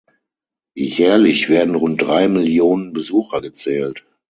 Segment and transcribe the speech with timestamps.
[0.73, 4.03] Jährlich werden rund drei Millionen Besucher gezählt.